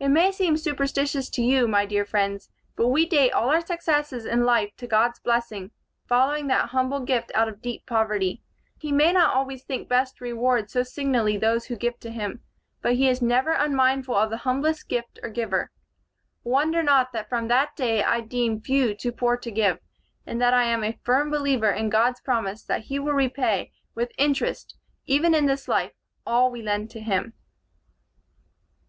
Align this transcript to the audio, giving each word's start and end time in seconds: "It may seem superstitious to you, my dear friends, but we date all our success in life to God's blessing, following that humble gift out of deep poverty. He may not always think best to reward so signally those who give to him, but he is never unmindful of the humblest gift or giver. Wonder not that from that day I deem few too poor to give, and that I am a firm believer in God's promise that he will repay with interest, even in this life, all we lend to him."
"It 0.00 0.08
may 0.08 0.32
seem 0.32 0.56
superstitious 0.56 1.30
to 1.30 1.42
you, 1.42 1.68
my 1.68 1.86
dear 1.86 2.04
friends, 2.04 2.48
but 2.74 2.88
we 2.88 3.06
date 3.08 3.30
all 3.30 3.50
our 3.50 3.64
success 3.64 4.12
in 4.12 4.44
life 4.44 4.72
to 4.78 4.88
God's 4.88 5.20
blessing, 5.20 5.70
following 6.08 6.48
that 6.48 6.70
humble 6.70 6.98
gift 6.98 7.30
out 7.36 7.46
of 7.48 7.62
deep 7.62 7.86
poverty. 7.86 8.42
He 8.80 8.90
may 8.90 9.12
not 9.12 9.32
always 9.32 9.62
think 9.62 9.88
best 9.88 10.16
to 10.16 10.24
reward 10.24 10.70
so 10.70 10.82
signally 10.82 11.36
those 11.38 11.66
who 11.66 11.76
give 11.76 12.00
to 12.00 12.10
him, 12.10 12.42
but 12.82 12.94
he 12.96 13.08
is 13.08 13.22
never 13.22 13.52
unmindful 13.52 14.12
of 14.16 14.30
the 14.30 14.38
humblest 14.38 14.88
gift 14.88 15.20
or 15.22 15.28
giver. 15.28 15.70
Wonder 16.42 16.82
not 16.82 17.12
that 17.12 17.28
from 17.28 17.46
that 17.46 17.76
day 17.76 18.02
I 18.02 18.22
deem 18.22 18.60
few 18.60 18.92
too 18.92 19.12
poor 19.12 19.36
to 19.36 19.52
give, 19.52 19.78
and 20.26 20.42
that 20.42 20.52
I 20.52 20.64
am 20.64 20.82
a 20.82 20.98
firm 21.04 21.30
believer 21.30 21.70
in 21.70 21.90
God's 21.90 22.20
promise 22.20 22.64
that 22.64 22.86
he 22.86 22.98
will 22.98 23.12
repay 23.12 23.70
with 23.94 24.10
interest, 24.18 24.76
even 25.06 25.32
in 25.32 25.46
this 25.46 25.68
life, 25.68 25.92
all 26.26 26.50
we 26.50 26.60
lend 26.60 26.90
to 26.90 27.00
him." 27.00 27.34